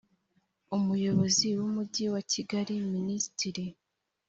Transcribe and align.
umuyobozi 0.77 1.47
w 1.59 1.61
umujyi 1.67 2.05
wa 2.13 2.21
kigali 2.31 2.73
minisitiri 2.93 3.65